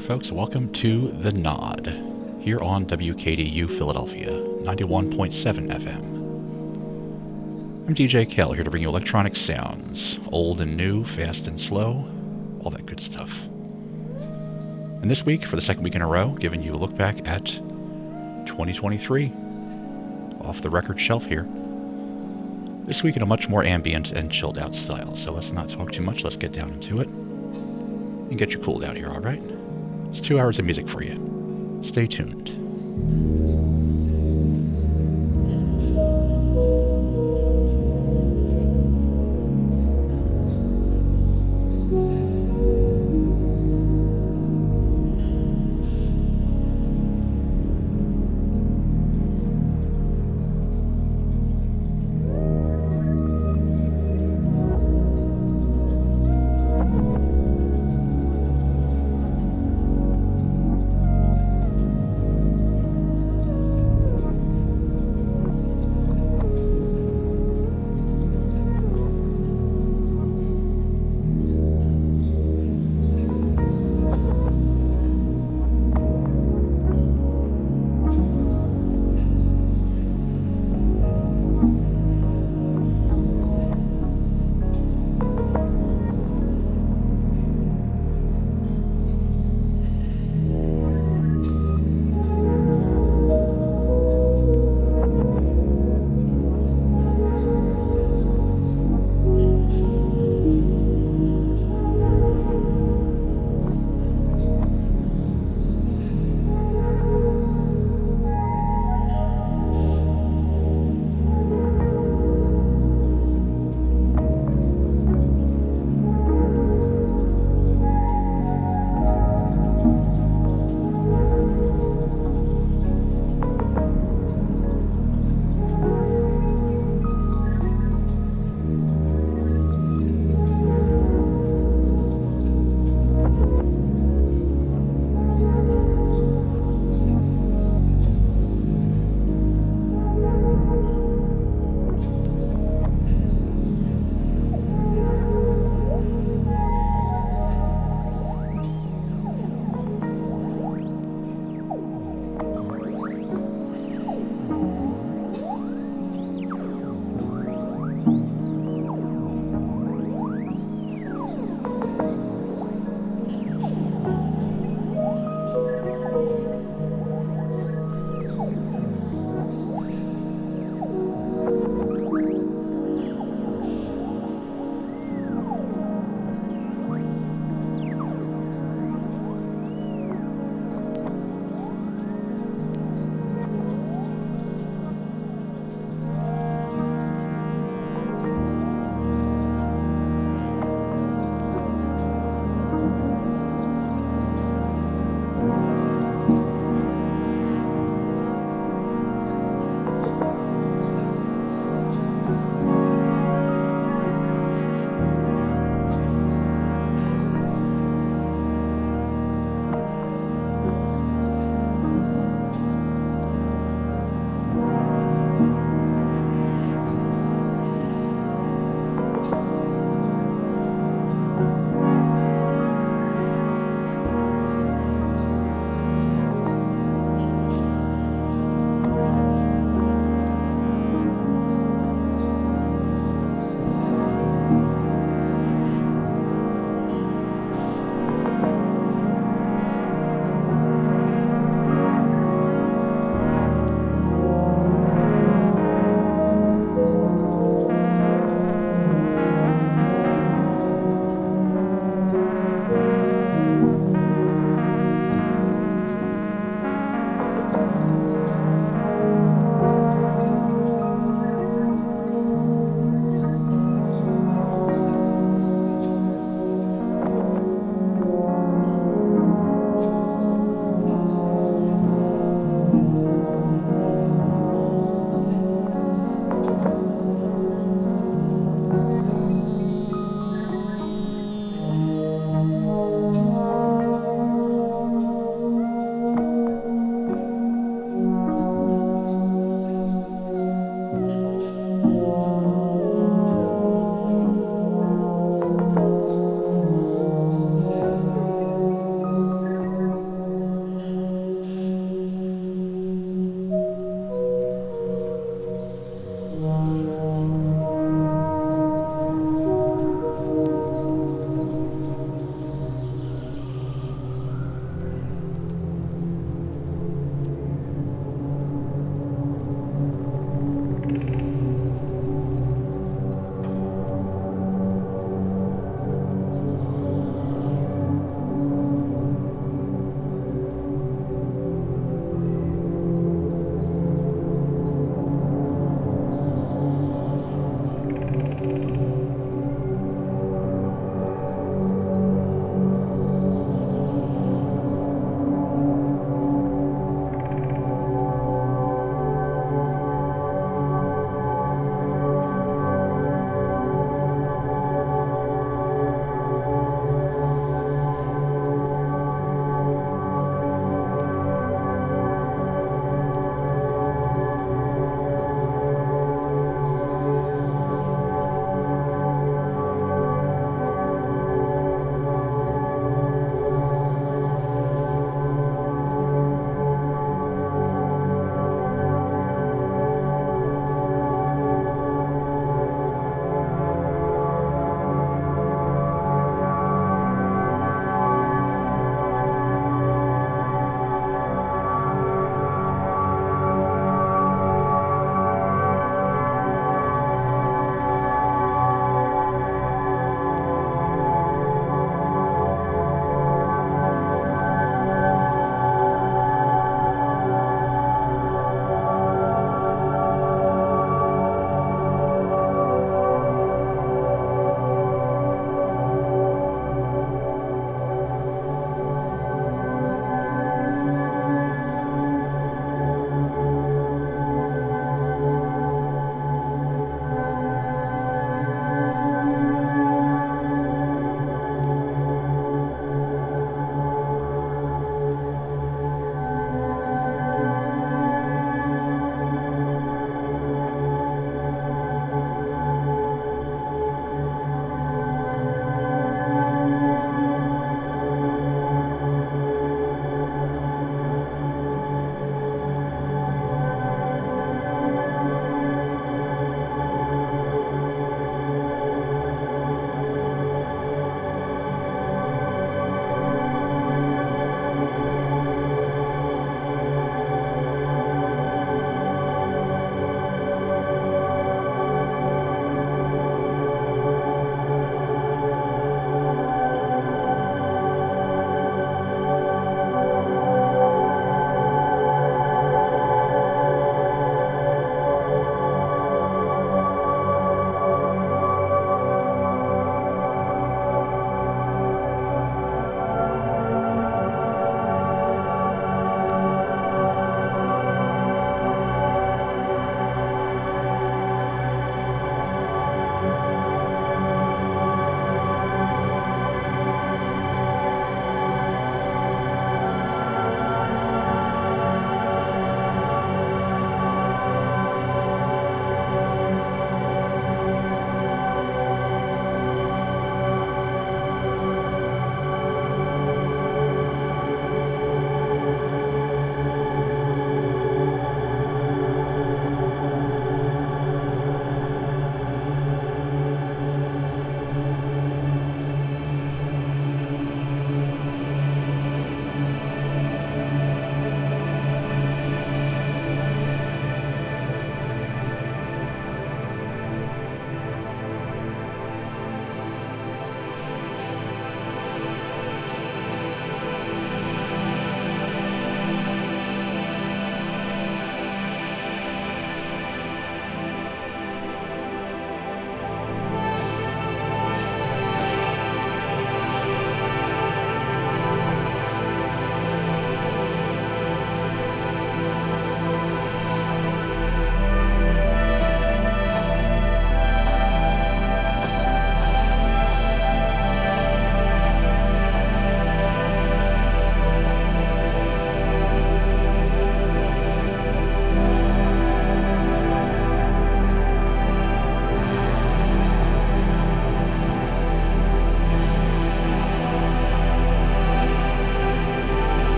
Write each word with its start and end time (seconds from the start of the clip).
there, 0.00 0.06
folks. 0.08 0.30
Welcome 0.30 0.72
to 0.74 1.10
The 1.20 1.32
Nod 1.32 1.86
here 2.40 2.60
on 2.60 2.86
WKDU 2.86 3.68
Philadelphia, 3.76 4.30
91.7 4.30 5.68
FM. 5.68 5.98
I'm 7.86 7.94
DJ 7.94 8.30
Kel 8.30 8.52
here 8.52 8.64
to 8.64 8.70
bring 8.70 8.82
you 8.82 8.88
electronic 8.88 9.36
sounds, 9.36 10.18
old 10.32 10.60
and 10.62 10.74
new, 10.76 11.04
fast 11.04 11.46
and 11.48 11.60
slow, 11.60 12.08
all 12.60 12.70
that 12.70 12.86
good 12.86 13.00
stuff. 13.00 13.42
And 15.02 15.10
this 15.10 15.26
week, 15.26 15.44
for 15.44 15.56
the 15.56 15.62
second 15.62 15.82
week 15.82 15.94
in 15.94 16.02
a 16.02 16.06
row, 16.06 16.30
giving 16.30 16.62
you 16.62 16.74
a 16.74 16.78
look 16.78 16.96
back 16.96 17.28
at 17.28 17.44
2023 18.46 19.32
off 20.40 20.62
the 20.62 20.70
record 20.70 20.98
shelf 20.98 21.26
here. 21.26 21.46
This 22.86 23.02
week 23.02 23.16
in 23.16 23.22
a 23.22 23.26
much 23.26 23.50
more 23.50 23.64
ambient 23.64 24.12
and 24.12 24.32
chilled 24.32 24.56
out 24.56 24.74
style. 24.74 25.14
So 25.14 25.32
let's 25.32 25.52
not 25.52 25.68
talk 25.68 25.92
too 25.92 26.02
much, 26.02 26.24
let's 26.24 26.36
get 26.36 26.52
down 26.52 26.70
into 26.70 27.00
it 27.00 27.08
and 27.08 28.38
get 28.38 28.52
you 28.52 28.60
cooled 28.60 28.84
out 28.84 28.96
here, 28.96 29.10
alright? 29.10 29.42
It's 30.10 30.20
two 30.20 30.38
hours 30.40 30.58
of 30.58 30.64
music 30.64 30.88
for 30.88 31.02
you. 31.02 31.80
Stay 31.82 32.06
tuned. 32.06 32.48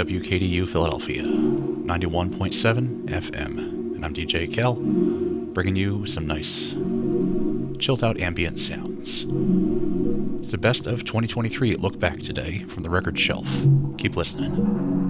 WKDU 0.00 0.66
Philadelphia, 0.66 1.22
91.7 1.22 3.04
FM. 3.04 3.58
And 3.94 4.02
I'm 4.02 4.14
DJ 4.14 4.50
Kel, 4.50 4.76
bringing 4.76 5.76
you 5.76 6.06
some 6.06 6.26
nice, 6.26 6.70
chilled 7.78 8.02
out 8.02 8.18
ambient 8.18 8.58
sounds. 8.58 9.26
It's 10.40 10.52
the 10.52 10.56
best 10.56 10.86
of 10.86 11.04
2023 11.04 11.76
look 11.76 11.98
back 11.98 12.20
today 12.20 12.64
from 12.64 12.82
the 12.82 12.88
record 12.88 13.20
shelf. 13.20 13.46
Keep 13.98 14.16
listening. 14.16 15.09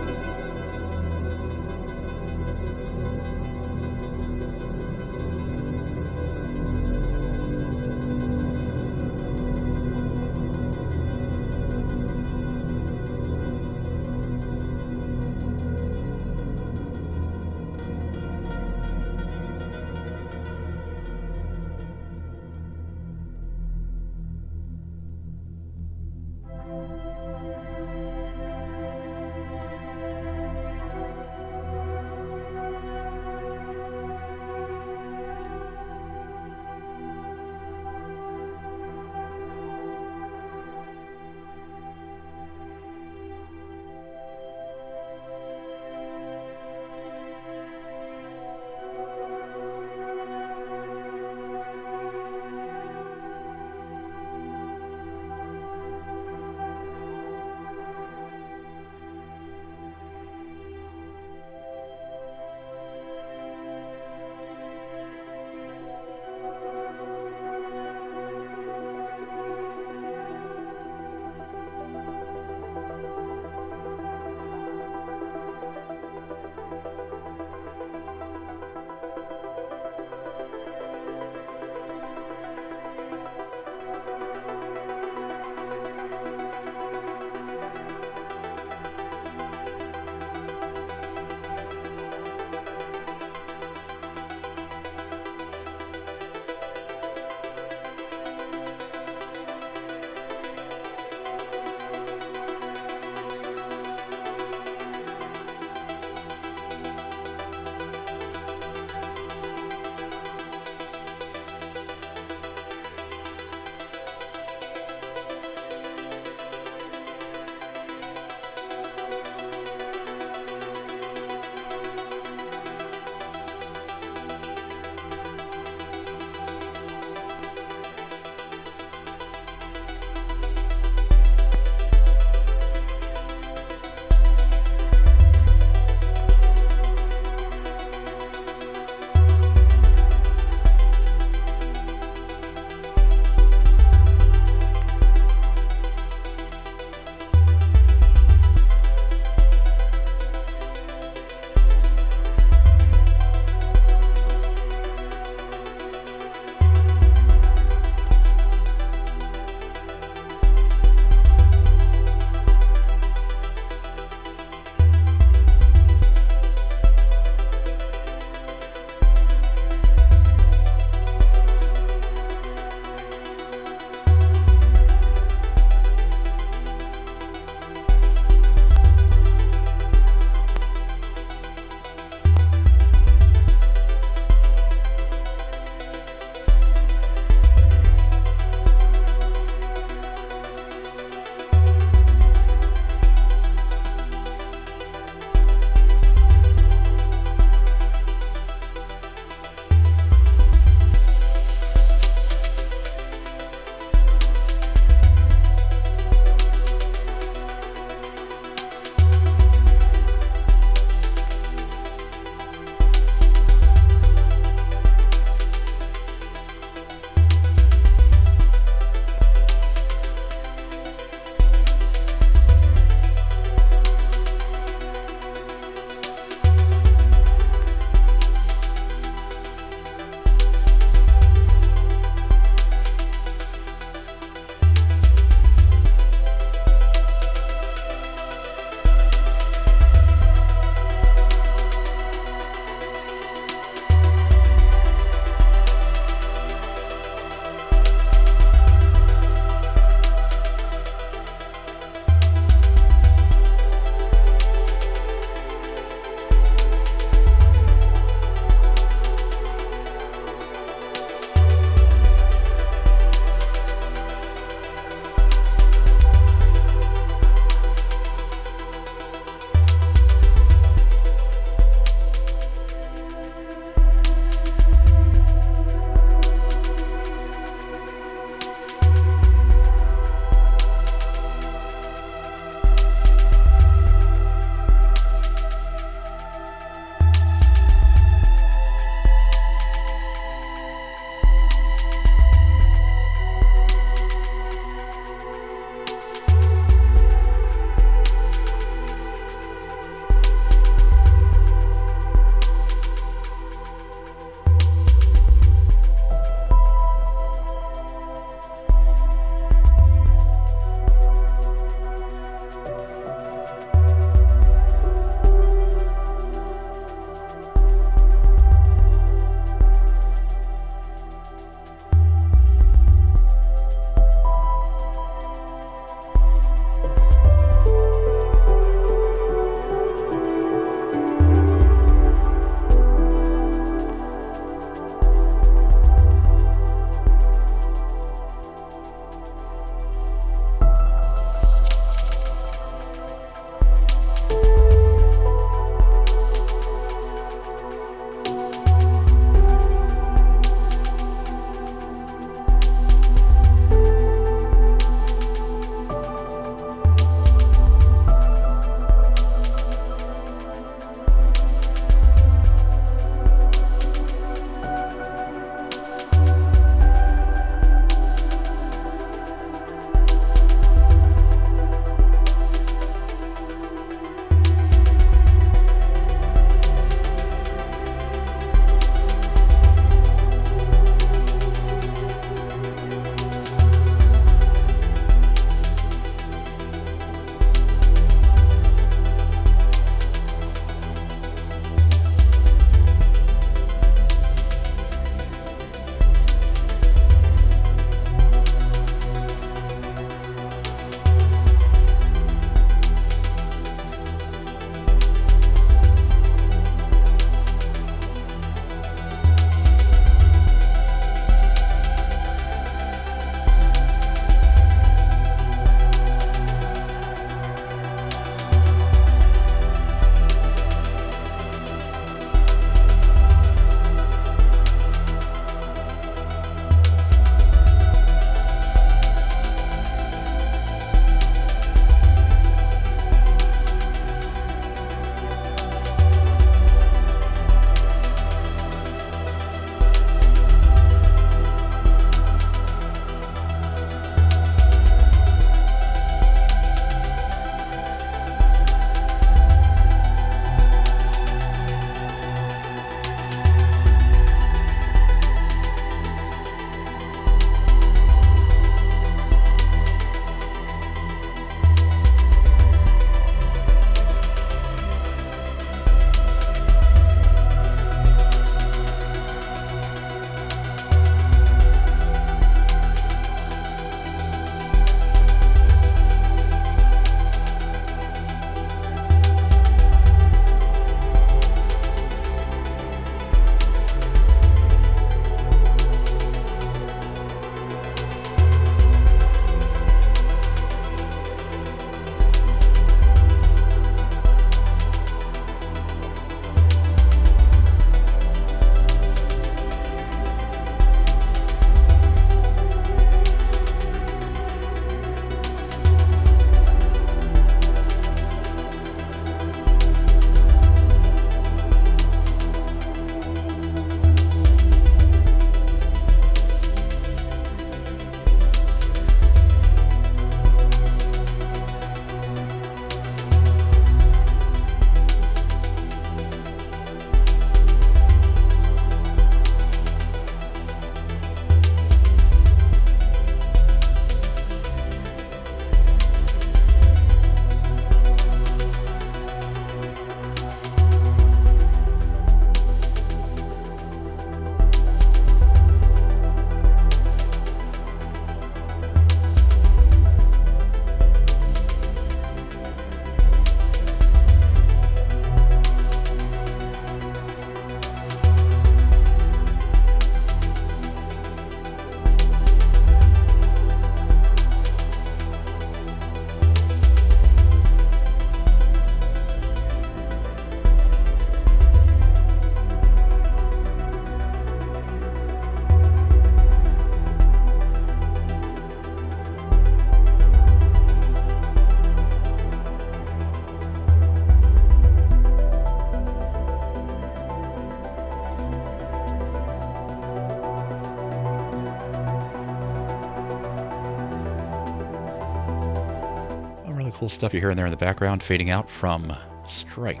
Cool 597.04 597.10
stuff 597.10 597.34
you 597.34 597.40
hear 597.40 597.50
in 597.50 597.56
there 597.58 597.66
in 597.66 597.70
the 597.70 597.76
background, 597.76 598.22
fading 598.22 598.48
out 598.48 598.66
from 598.70 599.14
Stryke 599.46 600.00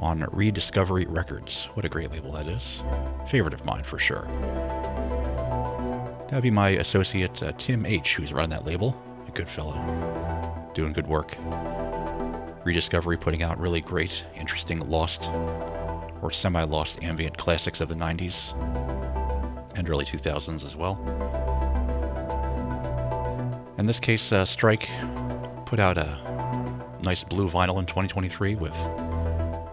on 0.00 0.24
Rediscovery 0.30 1.06
Records. 1.06 1.64
What 1.74 1.84
a 1.84 1.88
great 1.88 2.12
label 2.12 2.30
that 2.30 2.46
is. 2.46 2.84
Favorite 3.28 3.52
of 3.52 3.64
mine 3.64 3.82
for 3.82 3.98
sure. 3.98 4.26
That 6.28 6.34
would 6.34 6.44
be 6.44 6.52
my 6.52 6.68
associate 6.68 7.42
uh, 7.42 7.50
Tim 7.58 7.84
H., 7.84 8.14
who's 8.14 8.32
running 8.32 8.50
that 8.50 8.64
label. 8.64 8.96
A 9.26 9.32
good 9.32 9.48
fellow. 9.48 9.74
Doing 10.72 10.92
good 10.92 11.08
work. 11.08 11.36
Rediscovery 12.64 13.16
putting 13.16 13.42
out 13.42 13.58
really 13.58 13.80
great, 13.80 14.22
interesting 14.36 14.88
lost 14.88 15.28
or 16.22 16.30
semi 16.30 16.62
lost 16.62 17.02
ambient 17.02 17.36
classics 17.36 17.80
of 17.80 17.88
the 17.88 17.96
90s 17.96 18.54
and 19.74 19.90
early 19.90 20.04
2000s 20.04 20.64
as 20.64 20.76
well. 20.76 20.94
In 23.76 23.86
this 23.86 23.98
case, 23.98 24.30
uh, 24.30 24.44
Stryke 24.44 24.86
put 25.74 25.80
out 25.80 25.98
a 25.98 27.00
nice 27.02 27.24
blue 27.24 27.50
vinyl 27.50 27.80
in 27.80 27.86
2023 27.86 28.54
with 28.54 28.72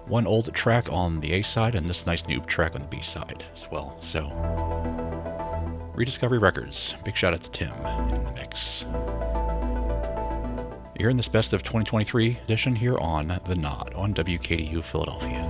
one 0.08 0.26
old 0.26 0.52
track 0.52 0.92
on 0.92 1.20
the 1.20 1.32
A 1.34 1.44
side 1.44 1.76
and 1.76 1.88
this 1.88 2.08
nice 2.08 2.26
new 2.26 2.40
track 2.48 2.74
on 2.74 2.82
the 2.82 2.88
B 2.88 3.04
side 3.04 3.46
as 3.54 3.70
well. 3.70 3.96
So, 4.02 4.28
Rediscovery 5.94 6.40
Records. 6.40 6.96
Big 7.06 7.16
shout 7.16 7.36
out 7.36 7.44
to 7.44 7.52
Tim 7.52 7.70
in 8.10 8.24
the 8.24 8.32
mix. 8.34 8.84
You're 11.00 11.12
in 11.12 11.18
this 11.18 11.28
best 11.28 11.54
of 11.54 11.62
2023 11.62 12.40
edition 12.46 12.76
here 12.76 12.98
on 12.98 13.40
The 13.46 13.56
Nod 13.56 13.94
on 13.94 14.16
WKDU 14.16 14.84
Philadelphia. 14.84 15.44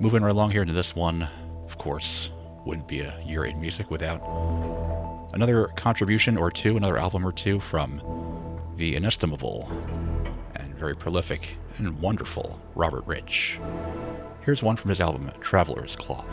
Moving 0.00 0.22
right 0.22 0.32
along 0.32 0.52
here 0.52 0.62
into 0.62 0.72
this 0.72 0.96
one, 0.96 1.28
of 1.66 1.76
course, 1.76 2.30
wouldn't 2.64 2.88
be 2.88 3.00
a 3.00 3.20
year 3.22 3.44
in 3.44 3.60
music 3.60 3.90
without 3.90 4.22
another 5.34 5.66
contribution 5.76 6.38
or 6.38 6.50
two, 6.50 6.78
another 6.78 6.96
album 6.96 7.26
or 7.26 7.32
two 7.32 7.60
from 7.60 8.00
the 8.78 8.94
inestimable 8.94 9.68
and 10.54 10.72
very 10.76 10.94
prolific 10.94 11.56
and 11.78 12.00
wonderful 12.00 12.60
Robert 12.76 13.04
Rich. 13.06 13.58
Here's 14.44 14.62
one 14.62 14.76
from 14.76 14.88
his 14.88 15.00
album 15.00 15.30
Traveler's 15.40 15.96
Cloth. 15.96 16.24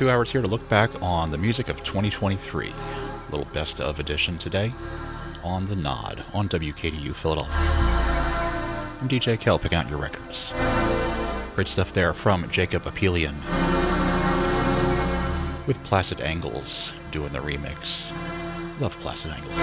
two 0.00 0.08
hours 0.08 0.32
here 0.32 0.40
to 0.40 0.48
look 0.48 0.66
back 0.70 0.90
on 1.02 1.30
the 1.30 1.36
music 1.36 1.68
of 1.68 1.76
2023. 1.84 2.70
A 2.70 3.30
little 3.30 3.44
best 3.52 3.82
of 3.82 4.00
edition 4.00 4.38
today 4.38 4.72
on 5.44 5.68
The 5.68 5.76
Nod 5.76 6.24
on 6.32 6.48
WKDU 6.48 7.14
Philadelphia. 7.14 7.54
I'm 7.54 9.10
DJ 9.10 9.38
Kel 9.38 9.58
picking 9.58 9.76
out 9.76 9.90
your 9.90 9.98
records. 9.98 10.54
Great 11.54 11.68
stuff 11.68 11.92
there 11.92 12.14
from 12.14 12.50
Jakob 12.50 12.84
Apelian 12.84 13.34
with 15.66 15.76
Placid 15.84 16.22
Angles 16.22 16.94
doing 17.12 17.34
the 17.34 17.40
remix. 17.40 18.10
Love 18.80 18.98
Placid 19.00 19.32
Angles. 19.32 19.54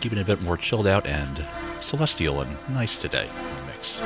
Keeping 0.00 0.16
it 0.16 0.22
a 0.22 0.24
bit 0.24 0.40
more 0.40 0.56
chilled 0.56 0.86
out 0.86 1.04
and 1.04 1.44
celestial 1.82 2.40
and 2.40 2.56
nice 2.70 2.96
today 2.96 3.28
in 3.28 3.56
the 3.56 3.64
mix. 3.64 4.00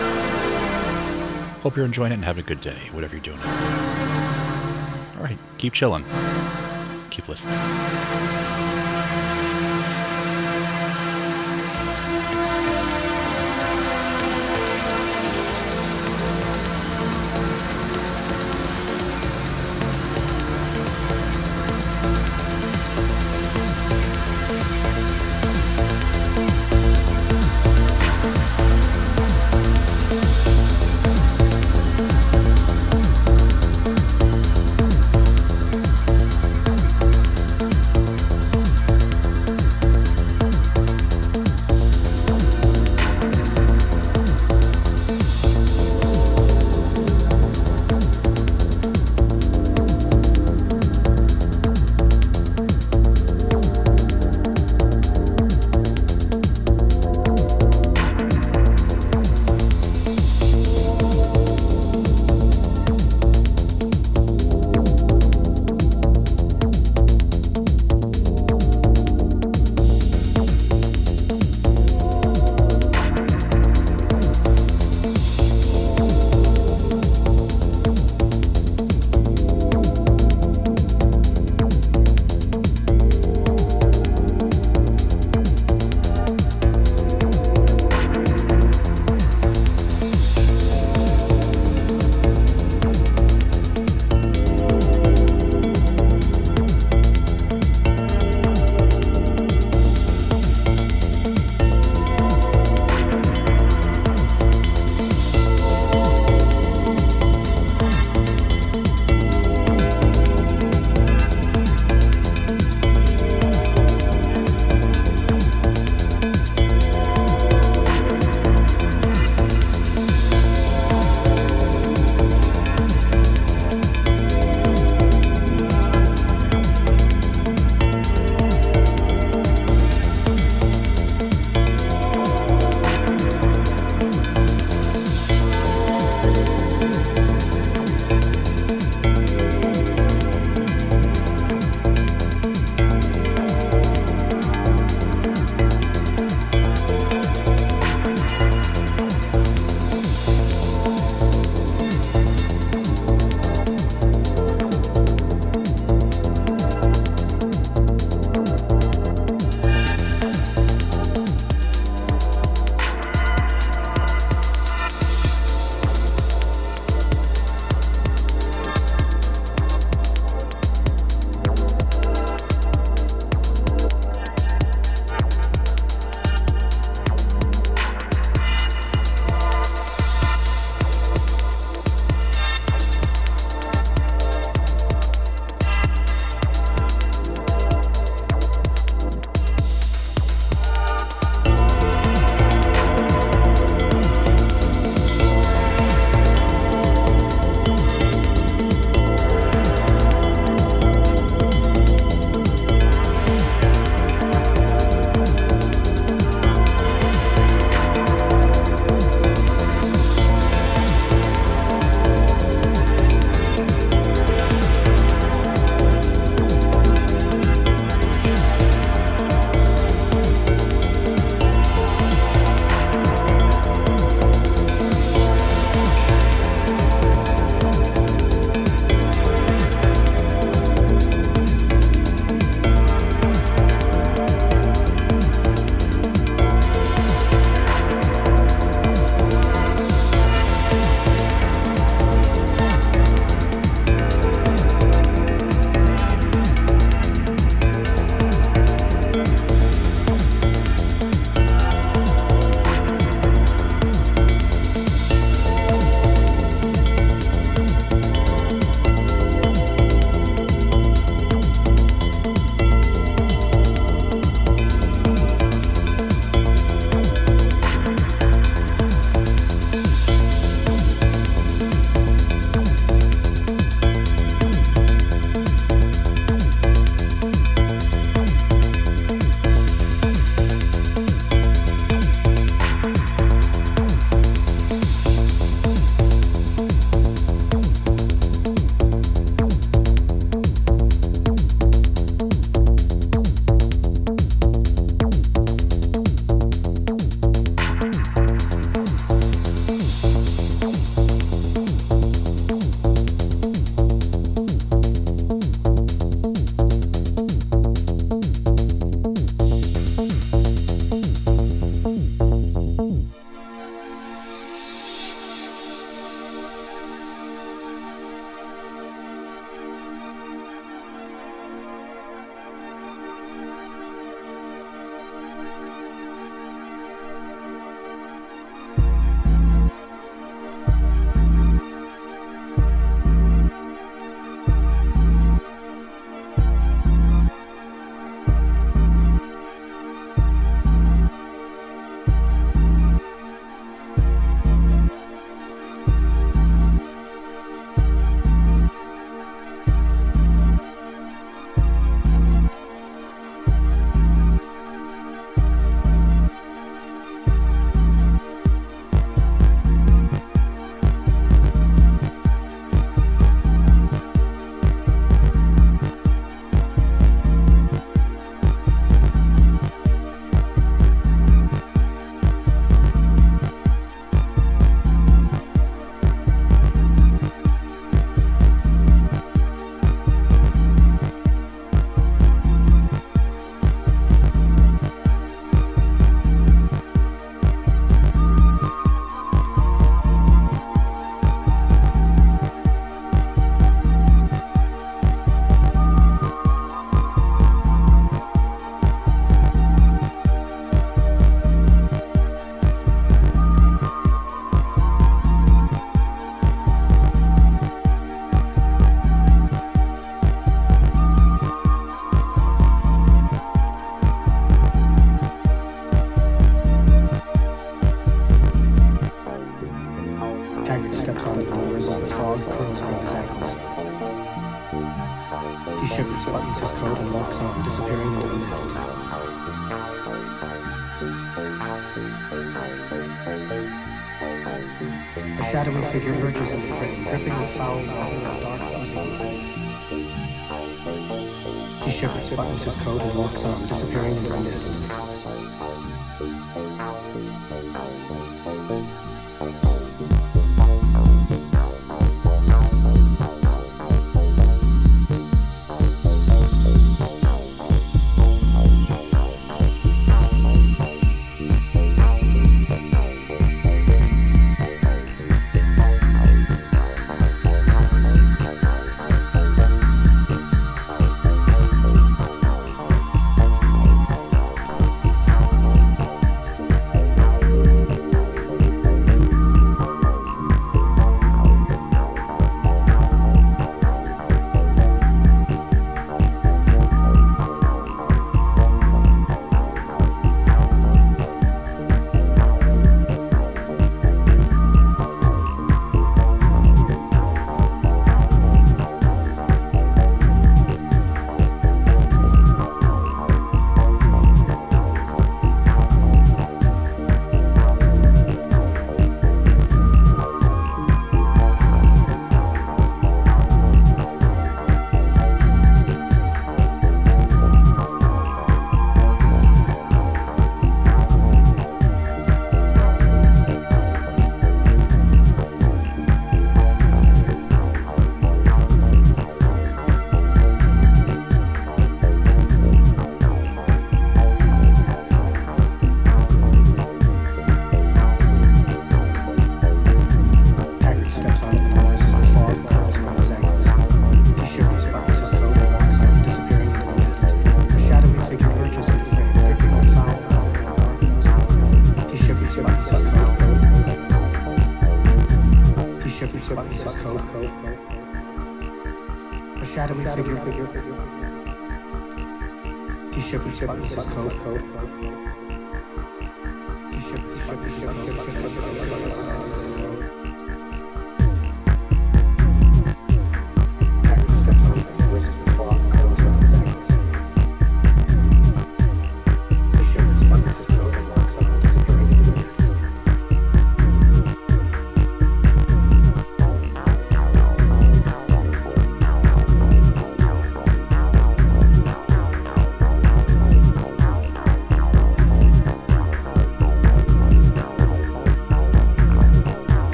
Hope 1.62 1.76
you're 1.76 1.86
enjoying 1.86 2.10
it 2.10 2.16
and 2.16 2.24
having 2.24 2.42
a 2.42 2.46
good 2.46 2.60
day, 2.60 2.88
whatever 2.90 3.14
you're 3.14 3.22
doing. 3.22 3.38
All 5.16 5.22
right, 5.22 5.38
keep 5.58 5.72
chilling. 5.72 6.04
Keep 7.10 7.28
listening. 7.28 7.54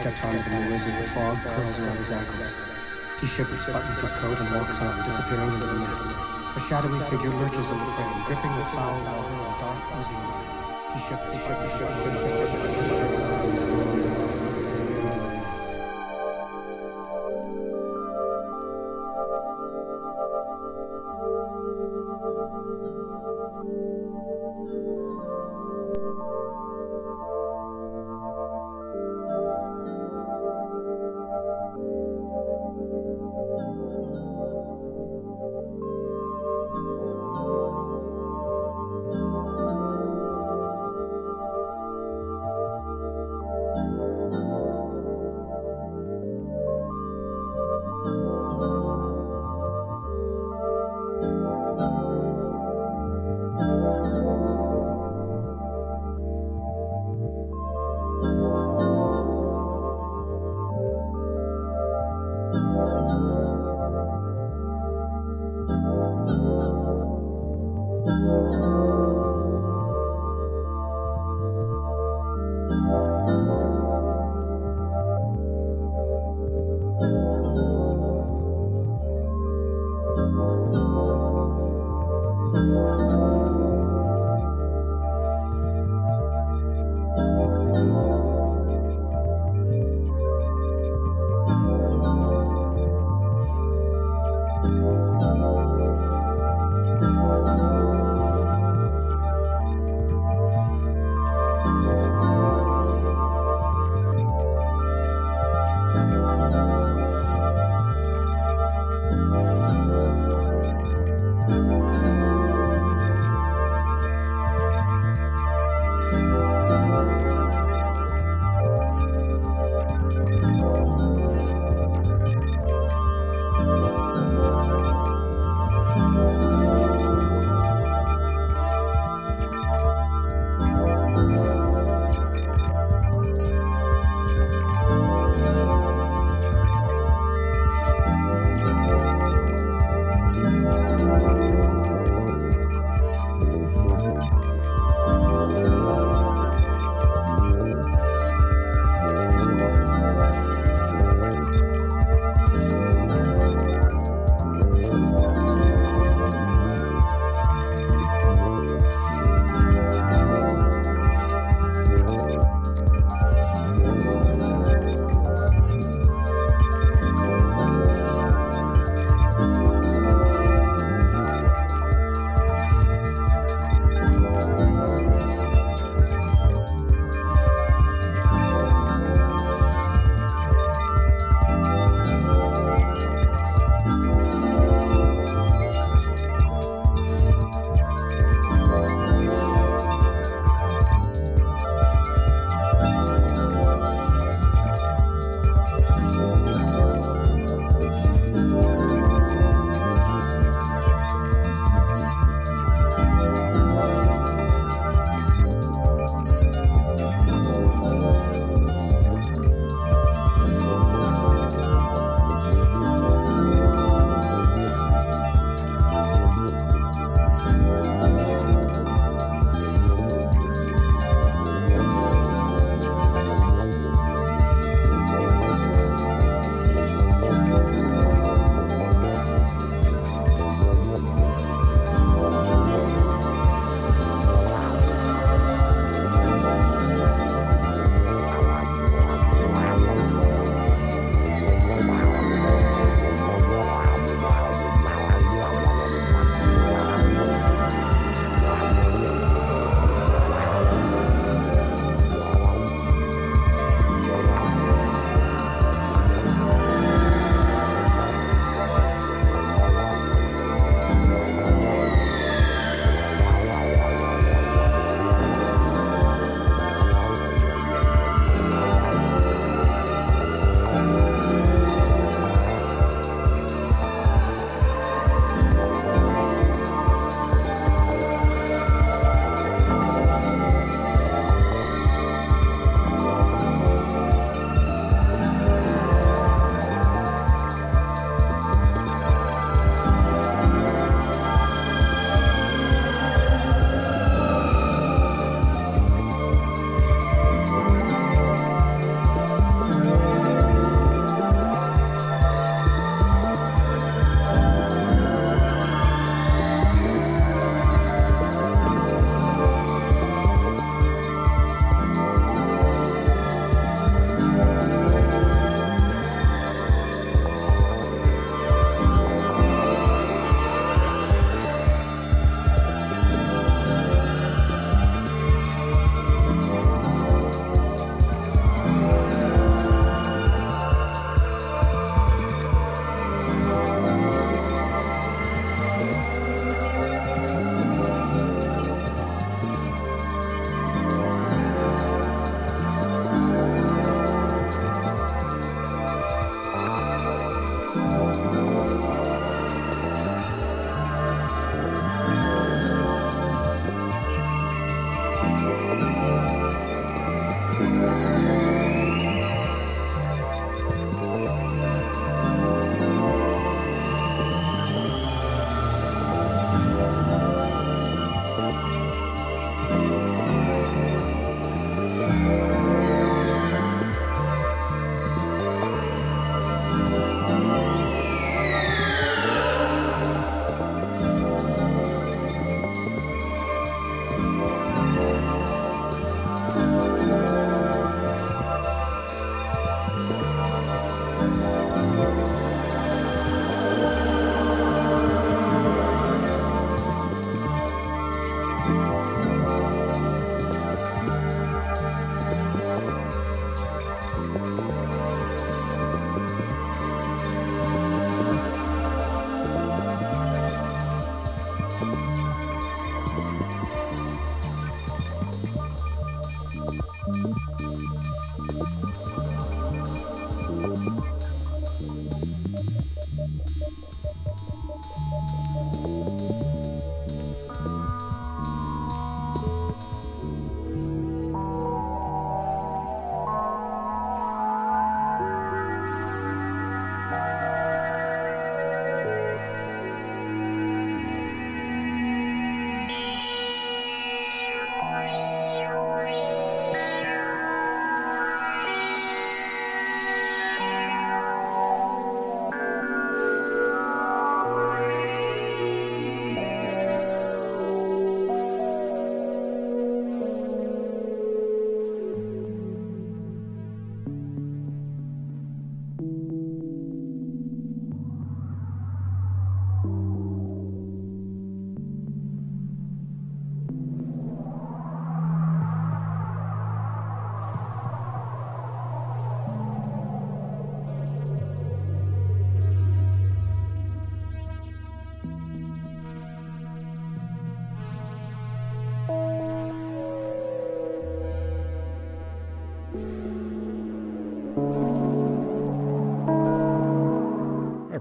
Steps 0.00 0.22
onto 0.22 0.42
the 0.44 0.50
moors 0.50 0.82
as 0.82 0.94
the 0.94 1.08
fog 1.10 1.42
curls 1.42 1.78
around 1.78 1.98
his 1.98 2.10
ankles. 2.10 2.46
He 3.20 3.26
shivers, 3.26 3.64
buttons 3.66 3.98
his 3.98 4.10
coat, 4.22 4.38
and 4.38 4.54
walks 4.54 4.78
on, 4.78 4.94
disappearing 5.02 5.54
into 5.54 5.66
the 5.66 5.74
mist. 5.74 6.06
A 6.54 6.60
shadowy 6.70 7.00
figure 7.10 7.34
lurches 7.34 7.66
in 7.66 7.78
the 7.78 7.90
frame, 7.98 8.18
dripping 8.26 8.54
with 8.54 8.70
foul 8.78 8.94
water 8.94 9.34
and 9.34 9.58
dark, 9.58 9.82
oozy 9.98 10.14
mud. 10.14 10.46
He 10.94 11.00
shivers, 11.10 11.34
he 11.34 11.38
shivers, 11.42 12.22
he 12.22 12.27
Música 68.04 68.87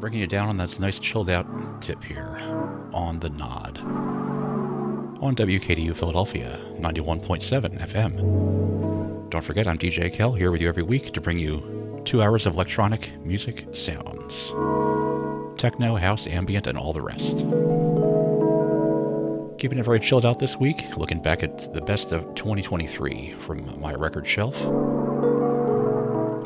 bringing 0.08 0.22
you 0.22 0.28
down 0.28 0.48
on 0.48 0.56
that 0.56 0.80
nice 0.80 1.00
chilled 1.00 1.30
out 1.30 1.46
tip 1.82 2.02
here 2.02 2.38
on 2.94 3.20
the 3.20 3.30
nod 3.32 3.78
on 5.22 5.36
WKDU 5.36 5.94
Philadelphia 5.94 6.58
91.7 6.80 7.78
FM. 7.90 9.30
Don't 9.30 9.44
forget, 9.44 9.68
I'm 9.68 9.78
DJ 9.78 10.14
Kel 10.14 10.32
here 10.32 10.50
with 10.50 10.62
you 10.62 10.70
every 10.70 10.84
week 10.84 11.12
to 11.12 11.20
bring 11.20 11.38
you 11.38 12.02
two 12.06 12.22
hours 12.22 12.46
of 12.46 12.54
electronic 12.54 13.20
music 13.26 13.68
sounds 13.74 14.54
techno, 15.60 15.98
house, 15.98 16.26
ambient, 16.26 16.68
and 16.68 16.78
all 16.78 16.94
the 16.94 17.02
rest. 17.02 17.40
Keeping 19.60 19.78
it 19.78 19.84
very 19.84 20.00
chilled 20.00 20.26
out 20.26 20.40
this 20.40 20.56
week, 20.56 20.86
looking 20.96 21.22
back 21.22 21.44
at 21.44 21.74
the 21.74 21.82
best 21.82 22.14
of 22.14 22.34
2023 22.36 23.34
from 23.40 23.78
my 23.82 23.94
record 23.94 24.26
shelf. 24.26 24.58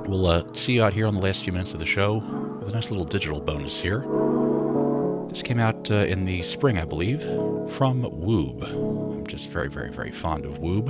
We'll 0.08 0.26
uh, 0.26 0.52
see 0.54 0.74
you 0.74 0.84
out 0.84 0.94
here 0.94 1.06
on 1.06 1.14
the 1.14 1.22
last 1.22 1.44
few 1.44 1.54
minutes 1.54 1.76
of 1.76 1.80
the 1.80 1.86
show 1.86 2.41
a 2.72 2.76
nice 2.76 2.90
little 2.90 3.06
digital 3.06 3.42
bonus 3.42 3.82
here. 3.82 4.06
This 5.30 5.44
came 5.44 5.60
out 5.60 5.92
uh, 5.92 6.06
in 6.06 6.24
the 6.26 6.42
spring, 6.44 6.78
I 6.78 6.86
believe, 6.86 7.22
from 7.74 8.04
Woob. 8.04 8.64
I'm 8.64 9.28
just 9.28 9.50
very, 9.50 9.68
very, 9.68 9.92
very 9.92 10.12
fond 10.12 10.46
of 10.46 10.60
Woob. 10.60 10.88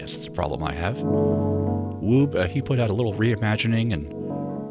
Yes, 0.00 0.14
it's 0.14 0.26
a 0.26 0.32
problem 0.32 0.64
I 0.64 0.72
have. 0.72 0.96
Woob, 0.96 2.34
uh, 2.34 2.48
he 2.48 2.60
put 2.60 2.80
out 2.80 2.90
a 2.90 2.92
little 2.92 3.14
reimagining 3.14 3.92
and 3.92 4.08